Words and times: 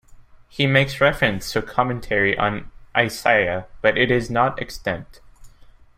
He 0.49 0.65
makes 0.65 0.99
reference 0.99 1.51
to 1.51 1.59
a 1.59 1.61
commentary 1.61 2.35
on 2.35 2.71
Isaiah, 2.97 3.67
but 3.83 3.99
it 3.99 4.09
is 4.09 4.31
not 4.31 4.59
extant. 4.59 5.19